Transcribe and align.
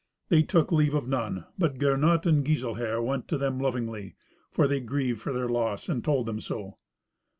They 0.29 0.41
took 0.41 0.71
leave 0.71 0.95
of 0.95 1.07
none; 1.07 1.45
but 1.59 1.77
Gernot 1.77 2.25
and 2.25 2.43
Giselher 2.43 2.99
went 3.03 3.27
to 3.27 3.37
them 3.37 3.59
lovingly, 3.59 4.15
for 4.49 4.67
they 4.67 4.79
grieved 4.79 5.21
for 5.21 5.31
their 5.31 5.47
loss, 5.47 5.89
and 5.89 6.03
told 6.03 6.25
them 6.25 6.39
so. 6.39 6.79